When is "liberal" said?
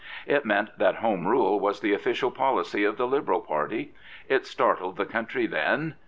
3.05-3.41